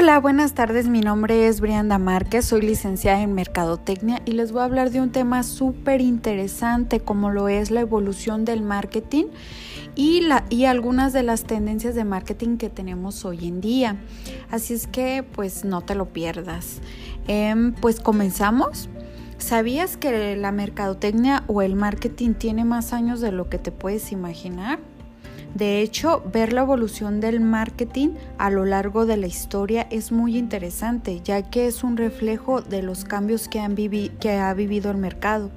Hola, 0.00 0.20
buenas 0.20 0.54
tardes. 0.54 0.86
Mi 0.86 1.00
nombre 1.00 1.48
es 1.48 1.60
Brianda 1.60 1.98
Márquez, 1.98 2.44
soy 2.44 2.62
licenciada 2.62 3.20
en 3.20 3.34
Mercadotecnia 3.34 4.22
y 4.24 4.30
les 4.30 4.52
voy 4.52 4.60
a 4.60 4.64
hablar 4.66 4.92
de 4.92 5.00
un 5.00 5.10
tema 5.10 5.42
súper 5.42 6.00
interesante 6.00 7.00
como 7.00 7.30
lo 7.30 7.48
es 7.48 7.72
la 7.72 7.80
evolución 7.80 8.44
del 8.44 8.62
marketing 8.62 9.24
y, 9.96 10.22
algunas 10.66 11.12
de 11.12 11.24
las 11.24 11.42
tendencias 11.42 11.96
de 11.96 12.04
marketing 12.04 12.58
que 12.58 12.70
tenemos 12.70 13.24
hoy 13.24 13.48
en 13.48 13.60
día. 13.60 13.96
Así 14.52 14.72
es 14.72 14.86
que 14.86 15.24
pues 15.32 15.64
no 15.64 15.80
te 15.80 15.96
lo 15.96 16.12
pierdas. 16.12 16.80
Em, 17.26 17.74
pues 17.74 17.98
comenzamos. 17.98 18.88
¿Sabías 19.38 19.96
que 19.96 20.36
la 20.36 20.52
mercadotecnia 20.52 21.42
o 21.48 21.60
el 21.60 21.74
marketing 21.74 22.34
tiene 22.34 22.64
más 22.64 22.92
años 22.92 23.20
de 23.20 23.32
lo 23.32 23.48
que 23.48 23.58
te 23.58 23.72
puedes 23.72 24.12
imaginar? 24.12 24.78
De 25.58 25.82
hecho, 25.82 26.22
ver 26.32 26.52
la 26.52 26.60
evolución 26.60 27.18
del 27.18 27.40
marketing 27.40 28.10
a 28.38 28.48
lo 28.48 28.64
largo 28.64 29.06
de 29.06 29.16
la 29.16 29.26
historia 29.26 29.88
es 29.90 30.12
muy 30.12 30.38
interesante, 30.38 31.20
ya 31.24 31.42
que 31.42 31.66
es 31.66 31.82
un 31.82 31.96
reflejo 31.96 32.62
de 32.62 32.80
los 32.80 33.04
cambios 33.04 33.48
que, 33.48 33.58
han 33.58 33.72
ha 33.72 34.54
vivido 34.54 34.90
el 34.92 34.98
mercado. 34.98 35.50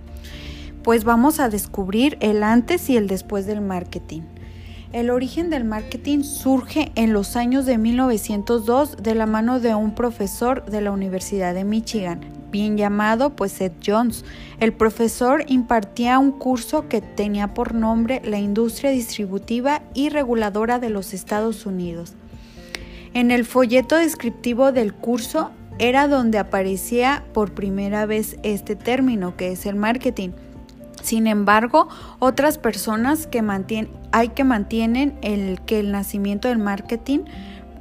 Pues 0.82 1.04
vamos 1.04 1.40
a 1.40 1.50
descubrir 1.50 2.18
el 2.20 2.42
antes 2.42 2.90
y 2.90 2.98
el 2.98 3.06
después 3.06 3.45
del 3.45 3.62
marketing. 3.62 4.22
El 4.92 5.12
origen 5.12 5.52
del 5.52 5.66
marketing 5.66 6.23
surge 6.23 6.92
en 6.95 7.14
los 7.14 7.36
años 7.36 7.68
de 7.68 7.78
1902 7.78 8.98
de 9.04 9.14
la 9.14 9.28
mano 9.28 9.59
de 9.59 9.76
un 9.76 9.94
profesor 9.94 10.66
de 10.66 10.81
la 10.81 10.92
Universidad 10.92 11.54
de 11.54 11.64
Michigan, 11.64 12.22
bien 12.52 12.78
llamado 12.78 13.32
pues 13.32 13.60
Ed 13.62 13.72
Jones. 13.86 14.26
El 14.59 14.73
profesor 14.73 15.46
impartía 15.48 16.20
un 16.20 16.32
curso 16.32 16.88
que 16.88 17.02
tenía 17.02 17.54
por 17.54 17.73
nombre 17.73 18.22
La 18.23 18.40
industria 18.40 18.92
distributiva 18.92 19.82
y 19.94 20.09
reguladora 20.09 20.78
de 20.78 20.90
los 20.90 21.14
Estados 21.14 21.66
Unidos. 21.66 22.14
En 23.14 23.32
el 23.32 23.45
folleto 23.45 23.98
descriptivo 23.98 24.72
del 24.72 24.94
curso 24.94 25.52
era 25.80 26.08
donde 26.08 26.38
aparecía 26.38 27.23
por 27.34 27.53
primera 27.53 28.06
vez 28.06 28.38
este 28.44 28.75
término 28.75 29.36
que 29.36 29.52
es 29.52 29.66
el 29.66 29.75
marketing. 29.75 30.30
Sin 31.02 31.25
embargo, 31.28 31.88
otras 32.20 32.58
personas 32.58 33.25
que 33.25 33.44
hay 34.12 34.30
que 34.30 34.44
mantienen 34.44 35.18
el 35.22 35.59
que 35.62 35.80
el 35.80 35.92
nacimiento 35.92 36.47
del 36.47 36.59
marketing 36.59 37.22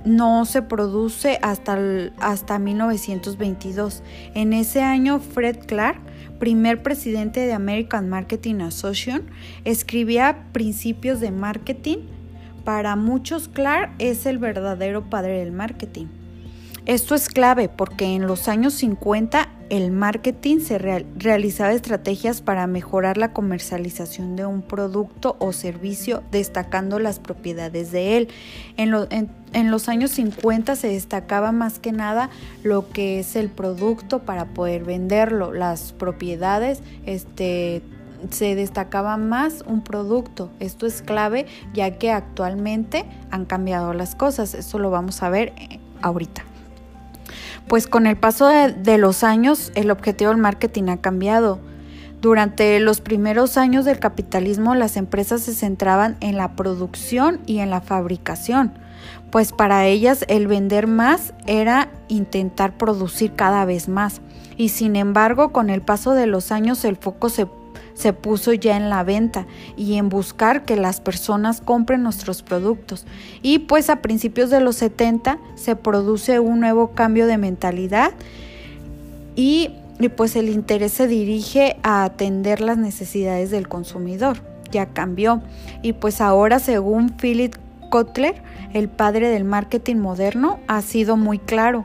no 0.04 0.44
se 0.44 0.62
produce 0.62 1.38
hasta, 1.42 1.78
hasta 2.18 2.58
1922. 2.58 4.02
En 4.34 4.52
ese 4.52 4.82
año, 4.82 5.20
Fred 5.20 5.66
Clark, 5.66 6.00
primer 6.38 6.82
presidente 6.82 7.40
de 7.40 7.52
American 7.52 8.08
Marketing 8.08 8.60
Association, 8.60 9.22
escribía 9.64 10.46
principios 10.52 11.20
de 11.20 11.30
marketing. 11.30 11.98
Para 12.64 12.96
muchos, 12.96 13.48
Clark 13.48 13.92
es 13.98 14.26
el 14.26 14.38
verdadero 14.38 15.08
padre 15.08 15.38
del 15.38 15.52
marketing. 15.52 16.06
Esto 16.86 17.14
es 17.14 17.28
clave 17.28 17.68
porque 17.68 18.06
en 18.06 18.26
los 18.26 18.48
años 18.48 18.74
50 18.74 19.48
el 19.70 19.92
marketing 19.92 20.58
se 20.58 20.78
realizaba 20.78 21.72
estrategias 21.72 22.42
para 22.42 22.66
mejorar 22.66 23.16
la 23.16 23.32
comercialización 23.32 24.34
de 24.34 24.44
un 24.44 24.62
producto 24.62 25.36
o 25.38 25.52
servicio 25.52 26.24
destacando 26.32 26.98
las 26.98 27.20
propiedades 27.20 27.92
de 27.92 28.16
él. 28.16 28.28
En, 28.76 29.70
los 29.70 29.88
años 29.88 30.10
50 30.10 30.74
se 30.74 30.88
destacaba 30.88 31.52
más 31.52 31.78
que 31.78 31.92
nada 31.92 32.30
lo 32.64 32.88
que 32.90 33.20
es 33.20 33.36
el 33.36 33.48
producto 33.48 34.18
para 34.20 34.46
poder 34.46 34.82
venderlo, 34.84 35.52
las 35.52 35.92
propiedades, 35.92 36.82
este 37.06 37.82
se 38.28 38.54
destacaba 38.54 39.16
más 39.16 39.64
un 39.66 39.82
producto. 39.82 40.50
Esto 40.60 40.86
es 40.86 41.00
clave 41.00 41.46
ya 41.72 41.96
que 41.96 42.10
actualmente 42.10 43.06
han 43.30 43.46
cambiado 43.46 43.94
las 43.94 44.14
cosas. 44.14 44.52
Eso 44.52 44.78
lo 44.78 44.90
vamos 44.90 45.22
a 45.22 45.30
ver 45.30 45.54
eh, 45.56 45.80
ahorita. 46.02 46.44
Pues 47.68 47.86
con 47.86 48.06
el 48.06 48.16
paso 48.16 48.48
de, 48.48 48.98
los 48.98 49.24
años 49.24 49.72
el 49.74 49.90
objetivo 49.90 50.30
del 50.30 50.40
marketing 50.40 50.88
ha 50.88 50.96
cambiado. 50.98 51.58
Durante 52.20 52.78
los 52.80 53.00
primeros 53.00 53.56
años 53.56 53.84
del 53.84 53.98
capitalismo 53.98 54.74
las 54.74 54.96
empresas 54.96 55.40
se 55.42 55.54
centraban 55.54 56.16
en 56.20 56.36
la 56.36 56.54
producción 56.54 57.40
y 57.46 57.60
en 57.60 57.70
la 57.70 57.80
fabricación, 57.80 58.72
pues 59.30 59.52
para 59.52 59.86
ellas 59.86 60.24
el 60.28 60.46
vender 60.46 60.86
más 60.86 61.32
era 61.46 61.88
intentar 62.08 62.76
producir 62.76 63.32
cada 63.34 63.64
vez 63.64 63.88
más. 63.88 64.20
Y 64.58 64.68
sin 64.68 64.96
embargo, 64.96 65.52
con 65.52 65.70
el 65.70 65.80
paso 65.80 66.12
de 66.12 66.26
los 66.26 66.52
años 66.52 66.84
el 66.84 66.96
foco 66.96 67.30
se 67.30 67.46
se 67.94 68.12
puso 68.12 68.52
ya 68.52 68.76
en 68.76 68.90
la 68.90 69.02
venta 69.04 69.46
y 69.76 69.94
en 69.94 70.08
buscar 70.08 70.64
que 70.64 70.76
las 70.76 71.00
personas 71.00 71.60
compren 71.60 72.02
nuestros 72.02 72.42
productos. 72.42 73.06
Y 73.42 73.60
pues 73.60 73.90
a 73.90 74.02
principios 74.02 74.50
de 74.50 74.60
los 74.60 74.76
70 74.76 75.38
se 75.54 75.76
produce 75.76 76.40
un 76.40 76.60
nuevo 76.60 76.92
cambio 76.92 77.26
de 77.26 77.38
mentalidad 77.38 78.12
y, 79.36 79.70
pues 80.16 80.34
el 80.36 80.48
interés 80.48 80.92
se 80.92 81.06
dirige 81.06 81.76
a 81.82 82.04
atender 82.04 82.60
las 82.60 82.78
necesidades 82.78 83.50
del 83.50 83.68
consumidor. 83.68 84.38
Ya 84.70 84.86
cambió 84.86 85.42
y 85.82 85.92
pues 85.94 86.20
ahora 86.20 86.58
según 86.58 87.10
Philip 87.10 87.54
Kotler, 87.90 88.42
el 88.72 88.88
padre 88.88 89.28
del 89.28 89.44
marketing 89.44 89.96
moderno, 89.96 90.60
ha 90.68 90.80
sido 90.80 91.16
muy 91.16 91.38
claro, 91.38 91.84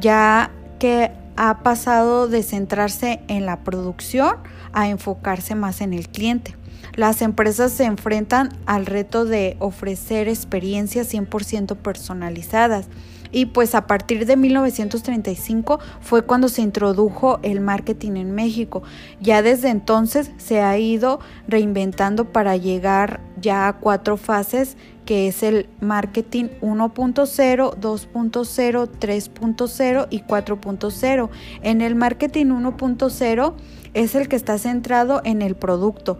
ya 0.00 0.50
que 0.78 1.12
ha 1.38 1.60
pasado 1.62 2.26
de 2.26 2.42
centrarse 2.42 3.20
en 3.28 3.46
la 3.46 3.60
producción 3.62 4.38
a 4.72 4.88
enfocarse 4.88 5.54
más 5.54 5.80
en 5.80 5.92
el 5.92 6.08
cliente. 6.08 6.56
Las 6.96 7.22
empresas 7.22 7.70
se 7.70 7.84
enfrentan 7.84 8.48
al 8.66 8.86
reto 8.86 9.24
de 9.24 9.56
ofrecer 9.60 10.28
experiencias 10.28 11.14
100% 11.14 11.76
personalizadas 11.76 12.88
y 13.30 13.46
pues 13.46 13.76
a 13.76 13.86
partir 13.86 14.26
de 14.26 14.36
1935 14.36 15.78
fue 16.00 16.22
cuando 16.22 16.48
se 16.48 16.62
introdujo 16.62 17.38
el 17.42 17.60
marketing 17.60 18.16
en 18.16 18.32
México. 18.32 18.82
Ya 19.20 19.40
desde 19.40 19.68
entonces 19.68 20.32
se 20.38 20.60
ha 20.60 20.76
ido 20.76 21.20
reinventando 21.46 22.32
para 22.32 22.56
llegar 22.56 23.20
ya 23.40 23.68
a 23.68 23.74
cuatro 23.74 24.16
fases 24.16 24.76
que 25.08 25.26
es 25.26 25.42
el 25.42 25.70
marketing 25.80 26.48
1.0, 26.60 27.76
2.0, 27.80 28.90
3.0 29.00 30.06
y 30.10 30.20
4.0. 30.20 31.30
En 31.62 31.80
el 31.80 31.94
marketing 31.94 32.44
1.0 32.48 33.54
es 33.94 34.14
el 34.14 34.28
que 34.28 34.36
está 34.36 34.58
centrado 34.58 35.22
en 35.24 35.40
el 35.40 35.56
producto. 35.56 36.18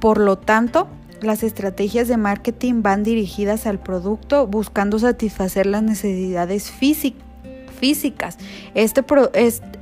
Por 0.00 0.18
lo 0.18 0.36
tanto, 0.36 0.88
las 1.22 1.44
estrategias 1.44 2.08
de 2.08 2.16
marketing 2.16 2.82
van 2.82 3.04
dirigidas 3.04 3.68
al 3.68 3.78
producto 3.78 4.48
buscando 4.48 4.98
satisfacer 4.98 5.66
las 5.66 5.84
necesidades 5.84 6.72
físicas. 6.72 7.23
Este, 8.74 9.04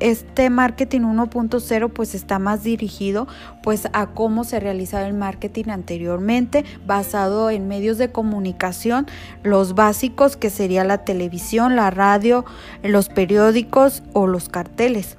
este 0.00 0.50
marketing 0.50 1.00
1.0 1.00 1.90
pues 1.90 2.14
está 2.14 2.38
más 2.38 2.62
dirigido 2.62 3.28
pues 3.62 3.88
a 3.92 4.06
cómo 4.06 4.44
se 4.44 4.60
realizaba 4.60 5.06
el 5.06 5.14
marketing 5.14 5.70
anteriormente 5.70 6.64
basado 6.86 7.50
en 7.50 7.68
medios 7.68 7.98
de 7.98 8.10
comunicación, 8.10 9.06
los 9.42 9.74
básicos 9.74 10.36
que 10.36 10.50
sería 10.50 10.84
la 10.84 11.04
televisión, 11.04 11.76
la 11.76 11.90
radio, 11.90 12.44
los 12.82 13.08
periódicos 13.08 14.02
o 14.12 14.26
los 14.26 14.48
carteles 14.48 15.16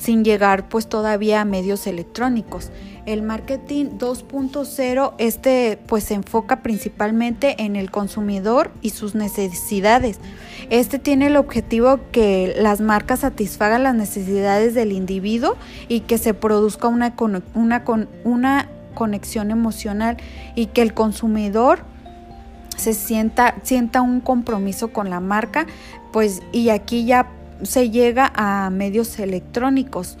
sin 0.00 0.24
llegar 0.24 0.68
pues 0.68 0.88
todavía 0.88 1.42
a 1.42 1.44
medios 1.44 1.86
electrónicos. 1.86 2.70
El 3.04 3.22
marketing 3.22 3.98
2.0 3.98 5.14
este 5.18 5.78
pues 5.86 6.04
se 6.04 6.14
enfoca 6.14 6.62
principalmente 6.62 7.62
en 7.62 7.76
el 7.76 7.90
consumidor 7.90 8.70
y 8.80 8.90
sus 8.90 9.14
necesidades. 9.14 10.18
Este 10.70 10.98
tiene 10.98 11.26
el 11.26 11.36
objetivo 11.36 12.00
que 12.12 12.54
las 12.56 12.80
marcas 12.80 13.20
satisfagan 13.20 13.82
las 13.82 13.94
necesidades 13.94 14.74
del 14.74 14.92
individuo 14.92 15.56
y 15.88 16.00
que 16.00 16.16
se 16.16 16.32
produzca 16.32 16.88
una, 16.88 17.14
conexión 18.94 19.50
emocional 19.50 20.16
y 20.54 20.66
que 20.66 20.82
el 20.82 20.94
consumidor 20.94 21.80
se 22.76 22.94
sienta, 22.94 23.56
sienta 23.62 24.00
un 24.00 24.20
compromiso 24.20 24.88
con 24.92 25.10
la 25.10 25.20
marca, 25.20 25.66
pues 26.12 26.42
y 26.52 26.70
aquí 26.70 27.04
ya 27.04 27.28
se 27.62 27.90
llega 27.90 28.32
a 28.34 28.70
medios 28.70 29.18
electrónicos, 29.18 30.16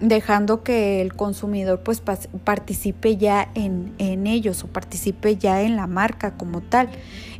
dejando 0.00 0.62
que 0.62 1.00
el 1.00 1.14
consumidor 1.14 1.80
pues 1.80 2.02
participe 2.44 3.16
ya 3.16 3.50
en, 3.54 3.94
en, 3.98 4.26
ellos 4.26 4.64
o 4.64 4.66
participe 4.66 5.36
ya 5.36 5.62
en 5.62 5.76
la 5.76 5.86
marca 5.86 6.36
como 6.36 6.60
tal. 6.60 6.88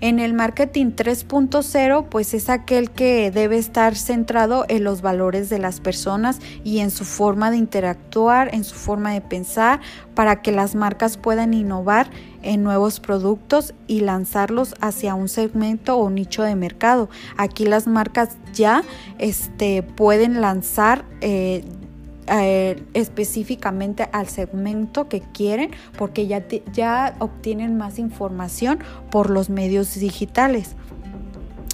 En 0.00 0.20
el 0.20 0.32
marketing 0.32 0.92
3.0 0.92 2.06
pues 2.08 2.34
es 2.34 2.48
aquel 2.48 2.90
que 2.90 3.30
debe 3.30 3.58
estar 3.58 3.96
centrado 3.96 4.64
en 4.68 4.84
los 4.84 5.02
valores 5.02 5.48
de 5.50 5.58
las 5.58 5.80
personas 5.80 6.40
y 6.64 6.78
en 6.78 6.90
su 6.90 7.04
forma 7.04 7.50
de 7.50 7.56
interactuar, 7.56 8.54
en 8.54 8.64
su 8.64 8.74
forma 8.74 9.12
de 9.12 9.20
pensar, 9.20 9.80
para 10.14 10.42
que 10.42 10.52
las 10.52 10.74
marcas 10.74 11.16
puedan 11.16 11.54
innovar 11.54 12.10
en 12.42 12.62
nuevos 12.62 13.00
productos 13.00 13.74
y 13.86 14.00
lanzarlos 14.00 14.74
hacia 14.80 15.14
un 15.14 15.28
segmento 15.28 15.96
o 15.96 16.10
nicho 16.10 16.42
de 16.42 16.54
mercado. 16.54 17.08
Aquí 17.36 17.64
las 17.64 17.86
marcas 17.86 18.36
ya 18.52 18.82
este, 19.18 19.82
pueden 19.82 20.40
lanzar 20.40 21.04
eh, 21.20 21.64
eh, 22.30 22.82
específicamente 22.94 24.08
al 24.12 24.28
segmento 24.28 25.08
que 25.08 25.20
quieren 25.20 25.70
porque 25.96 26.26
ya, 26.26 26.44
ya 26.72 27.14
obtienen 27.18 27.76
más 27.76 27.98
información 27.98 28.78
por 29.10 29.30
los 29.30 29.50
medios 29.50 29.94
digitales. 29.94 30.76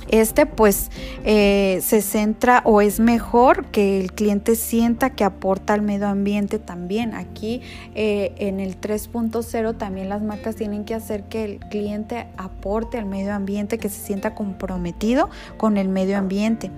Este 0.08 0.46
pues 0.46 0.90
eh, 1.24 1.80
se 1.82 2.02
centra 2.02 2.62
o 2.64 2.80
es 2.80 3.00
mejor 3.00 3.66
que 3.66 4.00
el 4.00 4.12
cliente 4.12 4.54
sienta 4.54 5.10
que 5.10 5.24
aporta 5.24 5.74
al 5.74 5.82
medio 5.82 6.08
ambiente 6.08 6.58
también. 6.58 7.14
Aquí 7.14 7.62
eh, 7.94 8.32
en 8.38 8.60
el 8.60 8.80
3.0 8.80 9.76
también 9.76 10.08
las 10.08 10.22
marcas 10.22 10.56
tienen 10.56 10.84
que 10.84 10.94
hacer 10.94 11.24
que 11.24 11.44
el 11.44 11.58
cliente 11.58 12.26
aporte 12.36 12.98
al 12.98 13.06
medio 13.06 13.32
ambiente, 13.34 13.78
que 13.78 13.88
se 13.88 14.00
sienta 14.00 14.34
comprometido 14.34 15.30
con 15.56 15.76
el 15.78 15.88
medio 15.88 16.18
ambiente. 16.18 16.70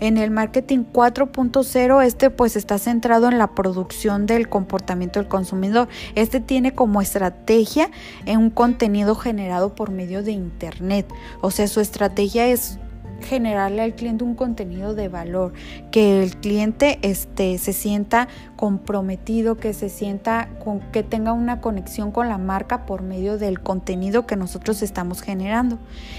En 0.00 0.18
el 0.18 0.30
marketing 0.30 0.84
4.0 0.92 2.04
este 2.04 2.30
pues 2.30 2.56
está 2.56 2.78
centrado 2.78 3.28
en 3.28 3.38
la 3.38 3.54
producción 3.54 4.26
del 4.26 4.48
comportamiento 4.48 5.20
del 5.20 5.28
consumidor. 5.28 5.88
Este 6.14 6.40
tiene 6.40 6.74
como 6.74 7.00
estrategia 7.00 7.90
en 8.26 8.38
un 8.38 8.50
contenido 8.50 9.14
generado 9.14 9.74
por 9.74 9.90
medio 9.90 10.22
de 10.22 10.32
internet. 10.32 11.06
O 11.40 11.50
sea, 11.50 11.68
su 11.68 11.80
estrategia 11.80 12.46
es 12.46 12.78
generarle 13.24 13.82
al 13.82 13.94
cliente 13.94 14.24
un 14.24 14.34
contenido 14.34 14.94
de 14.94 15.08
valor, 15.08 15.52
que 15.90 16.22
el 16.22 16.36
cliente 16.36 16.98
este, 17.02 17.58
se 17.58 17.72
sienta 17.72 18.28
comprometido, 18.56 19.56
que 19.56 19.72
se 19.74 19.88
sienta 19.88 20.48
con, 20.62 20.80
que 20.92 21.02
tenga 21.02 21.32
una 21.32 21.60
conexión 21.60 22.12
con 22.12 22.28
la 22.28 22.38
marca 22.38 22.86
por 22.86 23.02
medio 23.02 23.38
del 23.38 23.60
contenido 23.60 24.26
que 24.26 24.36
nosotros 24.36 24.82
estamos 24.82 25.22
generando. 25.22 25.78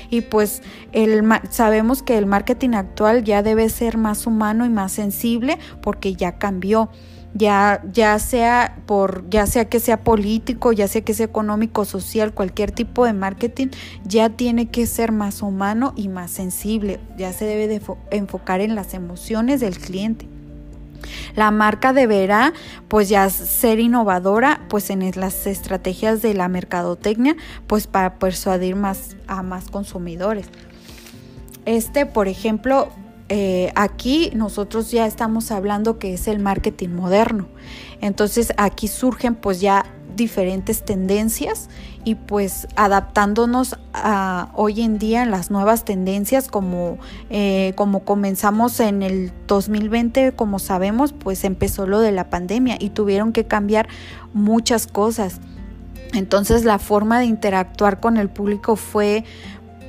Y 0.09 0.21
pues 0.21 0.61
el, 0.91 1.23
sabemos 1.49 2.03
que 2.03 2.17
el 2.17 2.25
marketing 2.25 2.71
actual 2.71 3.23
ya 3.23 3.41
debe 3.43 3.69
ser 3.69 3.97
más 3.97 4.27
humano 4.27 4.65
y 4.65 4.69
más 4.69 4.91
sensible 4.91 5.57
porque 5.81 6.15
ya 6.15 6.37
cambió 6.37 6.89
ya, 7.35 7.83
ya 7.91 8.17
sea 8.17 8.77
por, 8.85 9.29
ya 9.29 9.45
sea 9.45 9.65
que 9.65 9.81
sea 9.81 10.03
político, 10.03 10.71
ya 10.71 10.87
sea 10.87 11.01
que 11.01 11.13
sea 11.13 11.25
económico, 11.25 11.83
social, 11.83 12.33
cualquier 12.33 12.71
tipo 12.71 13.05
de 13.05 13.11
marketing, 13.11 13.67
ya 14.05 14.29
tiene 14.29 14.69
que 14.69 14.87
ser 14.87 15.11
más 15.11 15.41
humano 15.41 15.93
y 15.97 16.07
más 16.07 16.31
sensible, 16.31 16.99
ya 17.17 17.33
se 17.33 17.43
debe 17.43 17.67
de 17.67 17.81
enfocar 18.11 18.61
en 18.61 18.73
las 18.73 18.93
emociones 18.93 19.59
del 19.59 19.77
cliente. 19.77 20.27
La 21.35 21.51
marca 21.51 21.91
deberá 21.91 22.53
pues 22.87 23.09
ya 23.09 23.29
ser 23.29 23.79
innovadora 23.79 24.61
pues 24.69 24.89
en 24.89 25.11
las 25.15 25.45
estrategias 25.45 26.21
de 26.21 26.33
la 26.33 26.47
mercadotecnia 26.47 27.35
pues 27.67 27.85
para 27.85 28.15
persuadir 28.15 28.77
más 28.77 29.17
a 29.27 29.43
más 29.43 29.69
consumidores. 29.69 30.47
Este, 31.65 32.05
por 32.05 32.27
ejemplo, 32.27 32.89
eh, 33.29 33.71
aquí 33.75 34.31
nosotros 34.35 34.91
ya 34.91 35.07
estamos 35.07 35.51
hablando 35.51 35.97
que 35.97 36.13
es 36.13 36.27
el 36.27 36.39
marketing 36.39 36.89
moderno. 36.89 37.47
Entonces 38.01 38.53
aquí 38.57 38.87
surgen 38.87 39.35
pues 39.35 39.61
ya 39.61 39.85
diferentes 40.15 40.85
tendencias 40.85 41.69
y 42.05 42.15
pues 42.15 42.67
adaptándonos 42.75 43.77
a 43.93 44.49
hoy 44.53 44.81
en 44.81 44.97
día 44.97 45.23
en 45.23 45.31
las 45.31 45.51
nuevas 45.51 45.83
tendencias 45.83 46.47
como, 46.47 46.97
eh, 47.29 47.73
como 47.75 48.05
comenzamos 48.05 48.79
en 48.79 49.03
el 49.03 49.33
2020 49.47 50.31
como 50.33 50.59
sabemos 50.59 51.11
pues 51.11 51.43
empezó 51.43 51.85
lo 51.85 51.99
de 51.99 52.13
la 52.13 52.29
pandemia 52.29 52.77
y 52.79 52.91
tuvieron 52.91 53.33
que 53.33 53.45
cambiar 53.45 53.89
muchas 54.33 54.87
cosas 54.87 55.41
entonces 56.13 56.63
la 56.63 56.79
forma 56.79 57.19
de 57.19 57.25
interactuar 57.25 57.99
con 57.99 58.15
el 58.15 58.29
público 58.29 58.77
fue 58.77 59.25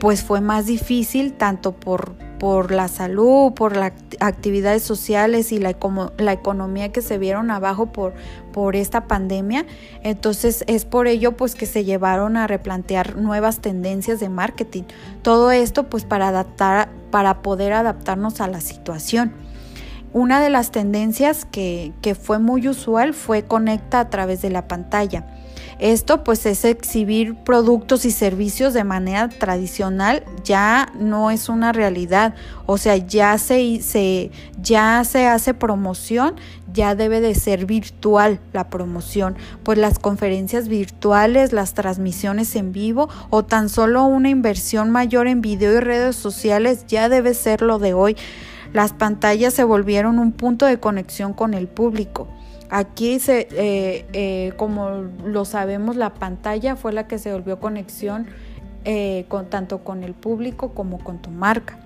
pues 0.00 0.24
fue 0.24 0.40
más 0.40 0.66
difícil 0.66 1.34
tanto 1.34 1.72
por 1.72 2.16
por 2.38 2.70
la 2.70 2.88
salud, 2.88 3.52
por 3.52 3.76
las 3.76 3.92
actividades 4.20 4.82
sociales 4.82 5.52
y 5.52 5.58
la, 5.58 5.70
economía 5.70 6.92
que 6.92 7.02
se 7.02 7.18
vieron 7.18 7.50
abajo 7.50 7.86
por, 7.86 8.14
por 8.52 8.76
esta 8.76 9.06
pandemia. 9.06 9.66
Entonces 10.02 10.64
es 10.66 10.84
por 10.84 11.06
ello 11.06 11.36
pues 11.36 11.54
que 11.54 11.66
se 11.66 11.84
llevaron 11.84 12.36
a 12.36 12.46
replantear 12.46 13.16
nuevas 13.16 13.60
tendencias 13.60 14.20
de 14.20 14.28
marketing. 14.28 14.84
Todo 15.22 15.50
esto 15.50 15.88
pues 15.88 16.04
para 16.04 16.28
adaptar, 16.28 16.88
para 17.10 17.42
poder 17.42 17.72
adaptarnos 17.72 18.40
a 18.40 18.48
la 18.48 18.60
situación. 18.60 19.32
Una 20.12 20.40
de 20.40 20.50
las 20.50 20.70
tendencias 20.70 21.44
que, 21.44 21.92
que 22.00 22.14
fue 22.14 22.38
muy 22.38 22.68
usual 22.68 23.12
fue 23.12 23.42
conecta 23.42 24.00
a 24.00 24.10
través 24.10 24.40
de 24.40 24.50
la 24.50 24.68
pantalla. 24.68 25.26
Esto 25.78 26.24
pues 26.24 26.46
es 26.46 26.64
exhibir 26.64 27.34
productos 27.34 28.06
y 28.06 28.10
servicios 28.10 28.72
de 28.72 28.82
manera 28.82 29.28
tradicional, 29.28 30.24
ya 30.42 30.90
no 30.98 31.30
es 31.30 31.50
una 31.50 31.72
realidad, 31.72 32.34
o 32.64 32.78
sea, 32.78 32.96
ya 32.96 33.36
se, 33.36 34.30
ya 34.60 35.04
se 35.04 35.26
hace 35.26 35.52
promoción, 35.52 36.36
ya 36.72 36.94
debe 36.94 37.20
de 37.20 37.34
ser 37.34 37.66
virtual 37.66 38.40
la 38.54 38.70
promoción, 38.70 39.36
pues 39.64 39.76
las 39.76 39.98
conferencias 39.98 40.68
virtuales, 40.68 41.52
las 41.52 41.74
transmisiones 41.74 42.56
en 42.56 42.72
vivo 42.72 43.10
o 43.28 43.44
tan 43.44 43.68
solo 43.68 44.04
una 44.04 44.30
inversión 44.30 44.90
mayor 44.90 45.26
en 45.26 45.42
video 45.42 45.74
y 45.74 45.80
redes 45.80 46.16
sociales 46.16 46.86
ya 46.86 47.10
debe 47.10 47.34
ser 47.34 47.60
lo 47.60 47.78
de 47.78 47.92
hoy. 47.92 48.16
Las 48.76 48.92
pantallas 48.92 49.54
se 49.54 49.64
volvieron 49.64 50.18
un 50.18 50.32
punto 50.32 50.66
de 50.66 50.78
conexión 50.78 51.32
con 51.32 51.54
el 51.54 51.66
público. 51.66 52.28
Aquí, 52.68 53.18
se, 53.20 53.48
eh, 53.52 54.04
eh, 54.12 54.52
como 54.58 54.90
lo 55.24 55.46
sabemos, 55.46 55.96
la 55.96 56.12
pantalla 56.12 56.76
fue 56.76 56.92
la 56.92 57.08
que 57.08 57.16
se 57.16 57.32
volvió 57.32 57.58
conexión 57.58 58.26
eh, 58.84 59.24
tanto 59.48 59.82
con 59.82 60.04
el 60.04 60.12
público 60.12 60.74
como 60.74 60.98
con 60.98 61.22
tu 61.22 61.30
marca. 61.30 61.78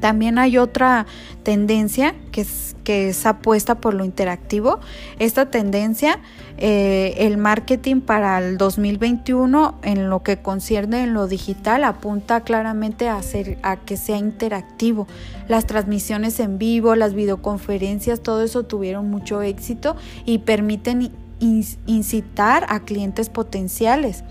También 0.00 0.38
hay 0.38 0.58
otra 0.58 1.06
tendencia 1.42 2.14
que 2.32 2.42
es, 2.42 2.76
que 2.84 3.08
es 3.08 3.26
apuesta 3.26 3.76
por 3.76 3.94
lo 3.94 4.04
interactivo. 4.04 4.80
Esta 5.18 5.50
tendencia, 5.50 6.20
eh, 6.58 7.14
el 7.18 7.36
marketing 7.36 8.00
para 8.00 8.38
el 8.38 8.58
2021 8.58 9.78
en 9.82 10.08
lo 10.10 10.22
que 10.22 10.38
concierne 10.38 11.02
en 11.02 11.14
lo 11.14 11.26
digital 11.26 11.84
apunta 11.84 12.40
claramente 12.42 13.08
a, 13.08 13.16
hacer, 13.16 13.58
a 13.62 13.76
que 13.76 13.96
sea 13.96 14.18
interactivo. 14.18 15.06
Las 15.48 15.66
transmisiones 15.66 16.40
en 16.40 16.58
vivo, 16.58 16.94
las 16.94 17.14
videoconferencias, 17.14 18.20
todo 18.20 18.42
eso 18.42 18.64
tuvieron 18.64 19.10
mucho 19.10 19.42
éxito 19.42 19.96
y 20.24 20.38
permiten 20.38 21.12
incitar 21.38 22.66
a 22.68 22.80
clientes 22.80 23.28
potenciales 23.28 24.24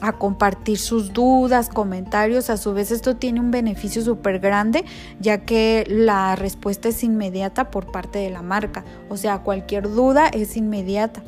a 0.00 0.12
compartir 0.12 0.78
sus 0.78 1.12
dudas, 1.12 1.68
comentarios. 1.68 2.50
A 2.50 2.56
su 2.56 2.72
vez 2.72 2.90
esto 2.90 3.16
tiene 3.16 3.40
un 3.40 3.50
beneficio 3.50 4.02
súper 4.02 4.38
grande 4.38 4.84
ya 5.20 5.38
que 5.38 5.84
la 5.88 6.36
respuesta 6.36 6.88
es 6.88 7.02
inmediata 7.02 7.70
por 7.70 7.90
parte 7.90 8.18
de 8.18 8.30
la 8.30 8.42
marca. 8.42 8.84
O 9.08 9.16
sea, 9.16 9.38
cualquier 9.38 9.90
duda 9.90 10.28
es 10.28 10.56
inmediata. 10.56 11.22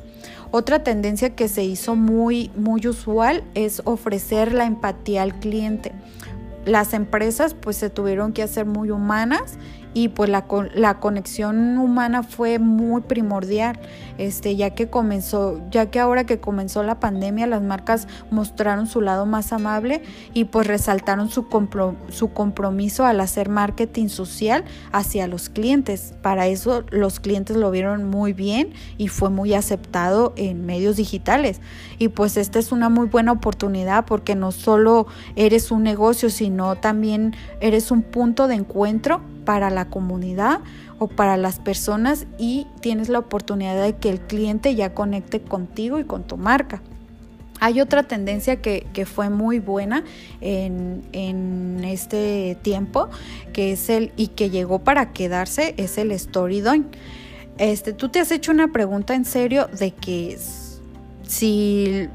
Otra 0.52 0.82
tendencia 0.82 1.37
que 1.37 1.49
se 1.49 1.64
hizo 1.64 1.94
muy, 1.94 2.50
muy 2.56 2.87
usual 2.87 3.44
es 3.55 3.82
ofrecer 3.84 4.52
la 4.52 4.64
empatía 4.64 5.22
al 5.22 5.38
cliente. 5.38 5.93
Las 6.64 6.93
empresas 6.93 7.55
pues 7.55 7.77
se 7.77 7.89
tuvieron 7.89 8.32
que 8.32 8.43
hacer 8.43 8.67
muy 8.67 8.91
humanas 8.91 9.56
y 9.93 10.09
pues 10.09 10.31
la, 10.31 10.44
la, 10.75 11.01
conexión 11.01 11.79
humana 11.79 12.23
fue 12.23 12.59
muy 12.59 13.01
primordial, 13.03 13.79
este, 14.19 14.55
ya 14.55 14.70
que 14.70 14.89
comenzó, 14.89 15.61
ya 15.70 15.91
que 15.91 15.99
ahora 15.99 16.25
que 16.25 16.39
comenzó 16.39 16.82
la 16.82 17.01
pandemia 17.01 17.47
las 17.47 17.63
marcas 17.63 18.06
mostraron 18.31 18.87
su 18.87 19.01
lado 19.01 19.27
más 19.27 19.53
amable 19.53 20.03
y 20.32 20.44
pues 20.44 20.67
resaltaron 20.67 21.29
su, 21.29 21.47
su 22.11 22.32
compromiso 22.32 23.05
al 23.05 23.20
hacer 23.20 23.49
marketing 23.49 24.09
social 24.09 24.65
hacia 24.93 25.27
los 25.27 25.49
clientes. 25.49 26.15
Para 26.23 26.47
eso 26.47 26.85
los 26.91 27.19
clientes 27.19 27.56
lo 27.56 27.70
vieron 27.70 28.09
muy 28.09 28.32
bien 28.32 28.73
y 28.97 29.09
fue 29.09 29.31
muy 29.31 29.55
aceptado 29.55 30.35
en 30.37 30.67
medios 30.67 30.97
digitales. 30.97 31.61
Y 31.99 32.09
pues 32.09 32.37
esta 32.37 32.59
es 32.59 32.73
una 32.73 32.89
muy 32.89 33.09
buena 33.09 33.32
oportunidad 33.32 34.05
porque 34.06 34.35
no 34.35 34.53
solo 34.53 35.06
eres 35.37 35.70
un 35.70 35.82
negocio, 35.82 36.31
sino 36.31 36.77
también 36.77 37.35
eres 37.61 37.91
un 37.91 38.03
punto 38.03 38.47
de 38.47 38.55
encuentro 38.55 39.20
para 39.51 39.69
la 39.69 39.87
comunidad 39.87 40.61
o 41.01 41.09
para 41.09 41.37
las 41.37 41.59
personas 41.59 42.29
y 42.39 42.69
tienes 42.81 43.09
la 43.09 43.19
oportunidad 43.19 43.83
de 43.83 43.97
que 43.97 44.09
el 44.09 44.21
cliente 44.21 44.77
ya 44.77 44.95
conecte 44.95 45.41
contigo 45.41 45.99
y 45.99 46.05
con 46.05 46.23
tu 46.23 46.37
marca. 46.37 46.83
Hay 47.59 47.81
otra 47.81 48.05
tendencia 48.05 48.63
que, 48.63 49.07
fue 49.13 49.29
muy 49.29 49.59
buena 49.59 50.05
en, 50.41 51.83
este 51.83 52.59
tiempo, 52.63 53.09
que 53.53 53.73
es 53.73 53.91
el, 53.91 54.13
y 54.17 54.29
que 54.29 54.51
llegó 54.51 54.79
para 54.85 55.13
quedarse, 55.13 55.75
es 55.79 55.99
el 55.99 56.13
story 56.13 56.61
doing. 56.61 56.87
Este, 57.59 57.93
tú 57.93 58.09
te 58.09 58.21
has 58.21 58.31
hecho 58.31 58.53
una 58.53 58.69
pregunta 58.69 59.17
en 59.17 59.25
serio 59.25 59.67
de 59.67 59.91
que 59.91 60.39
si 61.27 62.09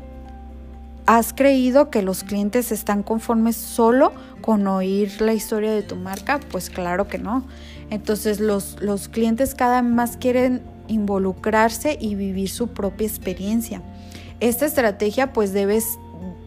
has 1.05 1.33
creído 1.33 1.89
que 1.89 2.01
los 2.01 2.23
clientes 2.23 2.71
están 2.71 3.03
conformes 3.03 3.55
solo 3.55 4.11
con 4.41 4.67
oír 4.67 5.21
la 5.21 5.33
historia 5.33 5.71
de 5.71 5.83
tu 5.83 5.95
marca? 5.95 6.39
Pues 6.51 6.69
claro 6.69 7.07
que 7.07 7.17
no. 7.17 7.45
Entonces 7.89 8.39
los, 8.39 8.81
los 8.81 9.07
clientes 9.07 9.55
cada 9.55 9.81
vez 9.81 9.91
más 9.91 10.17
quieren 10.17 10.63
involucrarse 10.87 11.97
y 11.99 12.15
vivir 12.15 12.49
su 12.49 12.69
propia 12.69 13.07
experiencia. 13.07 13.81
Esta 14.39 14.65
estrategia 14.65 15.33
pues 15.33 15.53
debes, 15.53 15.97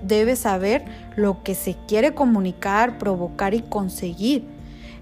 debes 0.02 0.40
saber 0.40 0.84
lo 1.16 1.42
que 1.42 1.54
se 1.54 1.76
quiere 1.86 2.14
comunicar, 2.14 2.98
provocar 2.98 3.54
y 3.54 3.62
conseguir. 3.62 4.44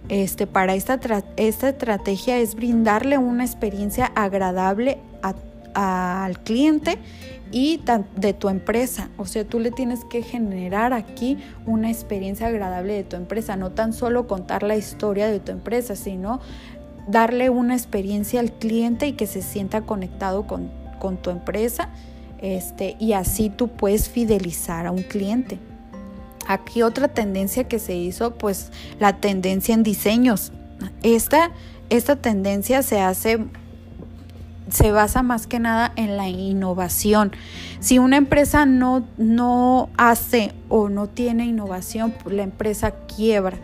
Este, 0.08 0.46
para 0.46 0.74
esta, 0.74 1.00
esta 1.36 1.68
estrategia 1.68 2.38
es 2.38 2.54
brindarle 2.54 3.18
una 3.18 3.44
experiencia 3.44 4.12
agradable 4.14 4.98
al 5.76 6.40
cliente 6.40 6.98
y 7.52 7.82
de 8.16 8.32
tu 8.32 8.48
empresa. 8.48 9.10
O 9.18 9.26
sea, 9.26 9.44
tú 9.44 9.60
le 9.60 9.70
tienes 9.70 10.04
que 10.06 10.22
generar 10.22 10.94
aquí 10.94 11.36
una 11.66 11.90
experiencia 11.90 12.46
agradable 12.46 12.94
de 12.94 13.04
tu 13.04 13.16
empresa, 13.16 13.56
no 13.56 13.70
tan 13.72 13.92
solo 13.92 14.26
contar 14.26 14.62
la 14.62 14.76
historia 14.76 15.28
de 15.28 15.38
tu 15.38 15.52
empresa, 15.52 15.94
sino 15.94 16.40
darle 17.06 17.50
una 17.50 17.74
experiencia 17.74 18.40
al 18.40 18.52
cliente 18.52 19.06
y 19.06 19.12
que 19.12 19.26
se 19.26 19.42
sienta 19.42 19.82
conectado 19.82 20.46
con, 20.46 20.70
con 20.98 21.18
tu 21.18 21.28
empresa. 21.28 21.90
Este, 22.40 22.96
y 22.98 23.12
así 23.12 23.50
tú 23.50 23.68
puedes 23.68 24.08
fidelizar 24.08 24.86
a 24.86 24.92
un 24.92 25.02
cliente. 25.02 25.58
Aquí 26.48 26.82
otra 26.82 27.08
tendencia 27.08 27.64
que 27.64 27.78
se 27.78 27.96
hizo, 27.96 28.38
pues 28.38 28.72
la 28.98 29.20
tendencia 29.20 29.74
en 29.74 29.82
diseños. 29.82 30.52
Esta, 31.02 31.50
esta 31.90 32.16
tendencia 32.16 32.82
se 32.82 33.00
hace 33.00 33.40
se 34.68 34.90
basa 34.92 35.22
más 35.22 35.46
que 35.46 35.58
nada 35.58 35.92
en 35.96 36.16
la 36.16 36.28
innovación. 36.28 37.32
Si 37.80 37.98
una 37.98 38.16
empresa 38.16 38.66
no, 38.66 39.06
no 39.16 39.90
hace 39.96 40.52
o 40.68 40.88
no 40.88 41.08
tiene 41.08 41.46
innovación, 41.46 42.12
pues 42.22 42.34
la 42.34 42.42
empresa 42.42 42.92
quiebra. 42.92 43.58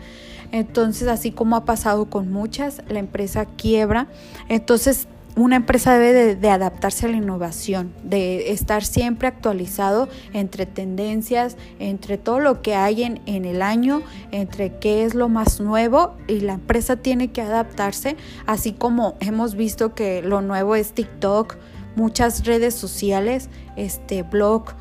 Entonces, 0.51 1.07
así 1.07 1.31
como 1.31 1.55
ha 1.55 1.65
pasado 1.65 2.05
con 2.05 2.31
muchas, 2.31 2.83
la 2.87 2.99
empresa 2.99 3.45
quiebra. 3.45 4.07
Entonces, 4.49 5.07
una 5.35 5.55
empresa 5.55 5.97
debe 5.97 6.35
de, 6.35 6.49
adaptarse 6.49 7.07
a 7.07 7.09
la 7.09 7.17
innovación, 7.17 7.91
de 8.03 8.51
estar 8.51 8.83
siempre 8.83 9.27
actualizado 9.27 10.07
entre 10.31 10.65
tendencias, 10.65 11.57
entre 11.79 12.17
todo 12.17 12.39
lo 12.39 12.61
que 12.61 12.75
hay 12.75 13.03
en, 13.03 13.21
en, 13.25 13.45
el 13.45 13.61
año, 13.61 14.03
entre 14.31 14.77
qué 14.77 15.03
es 15.05 15.15
lo 15.15 15.29
más 15.29 15.59
nuevo 15.59 16.15
y 16.27 16.41
la 16.41 16.53
empresa 16.53 16.97
tiene 16.97 17.31
que 17.31 17.41
adaptarse, 17.41 18.15
así 18.45 18.73
como 18.73 19.15
hemos 19.19 19.55
visto 19.55 19.95
que 19.95 20.21
lo 20.21 20.41
nuevo 20.41 20.75
es 20.75 20.93
TikTok, 20.93 21.57
muchas 21.95 22.45
redes 22.45 22.75
sociales, 22.75 23.49
este 23.75 24.23
blog, 24.23 24.73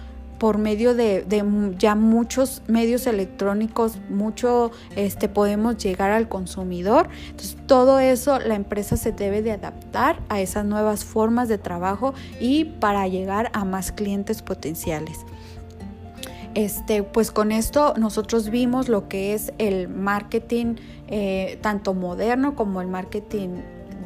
por 0.43 0.59
medio 0.59 0.97
de, 0.97 1.25
ya 1.79 1.95
muchos 1.95 2.63
medios 2.67 3.07
electrónicos, 3.07 4.01
mucho 4.11 4.73
este, 4.97 5.29
podemos 5.29 5.77
llegar 5.77 6.11
al 6.11 6.29
consumidor. 6.29 7.09
Entonces, 7.31 7.57
todo 7.69 8.01
eso 8.01 8.41
la 8.41 8.57
empresa 8.57 8.97
se 8.97 9.13
debe 9.13 9.43
de 9.43 9.53
adaptar 9.53 10.19
a 10.29 10.41
esas 10.41 10.65
nuevas 10.65 11.05
formas 11.05 11.49
de 11.49 11.59
trabajo 11.59 12.13
y 12.41 12.65
para 12.65 13.07
llegar 13.07 13.53
a 13.53 13.65
más 13.65 13.93
clientes 13.93 14.43
potenciales. 14.43 15.21
Este, 16.57 17.05
pues 17.05 17.31
con 17.31 17.53
esto 17.53 17.95
nosotros 17.97 18.51
vimos 18.51 18.89
lo 18.89 19.09
que 19.09 19.35
es 19.35 19.53
el 19.59 19.87
marketing 19.87 20.75
eh, 21.07 21.61
tanto 21.63 21.95
moderno 21.95 22.57
como 22.57 22.81
el 22.81 22.89
marketing 22.89 23.61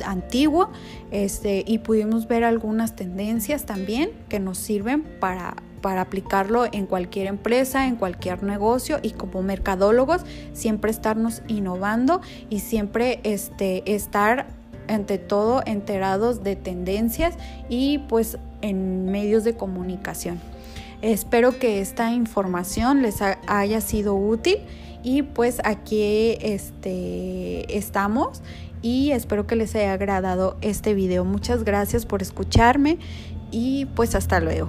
antiguo 0.04 0.68
este, 1.10 1.64
y 1.66 1.78
pudimos 1.78 2.28
ver 2.28 2.44
algunas 2.44 2.94
tendencias 2.94 3.64
también 3.64 4.10
que 4.28 4.38
nos 4.38 4.58
sirven 4.58 5.02
para 5.18 5.56
para 5.86 6.00
aplicarlo 6.00 6.64
en 6.72 6.84
cualquier 6.84 7.28
empresa, 7.28 7.86
en 7.86 7.94
cualquier 7.94 8.42
negocio 8.42 8.98
y 9.02 9.12
como 9.12 9.40
mercadólogos 9.42 10.22
siempre 10.52 10.90
estarnos 10.90 11.42
innovando 11.46 12.20
y 12.50 12.58
siempre 12.58 13.20
este, 13.22 13.94
estar 13.94 14.48
ante 14.88 15.18
todo 15.18 15.62
enterados 15.64 16.42
de 16.42 16.56
tendencias 16.56 17.36
y 17.68 17.98
pues 18.08 18.36
en 18.62 19.12
medios 19.12 19.44
de 19.44 19.56
comunicación. 19.56 20.40
Espero 21.02 21.56
que 21.56 21.80
esta 21.80 22.10
información 22.10 23.02
les 23.02 23.22
haya 23.22 23.80
sido 23.80 24.16
útil 24.16 24.58
y 25.04 25.22
pues 25.22 25.60
aquí 25.62 26.36
este, 26.40 27.76
estamos 27.76 28.42
y 28.82 29.12
espero 29.12 29.46
que 29.46 29.54
les 29.54 29.72
haya 29.76 29.92
agradado 29.92 30.56
este 30.62 30.94
video. 30.94 31.24
Muchas 31.24 31.62
gracias 31.62 32.06
por 32.06 32.22
escucharme 32.22 32.98
y 33.52 33.86
pues 33.94 34.16
hasta 34.16 34.40
luego. 34.40 34.68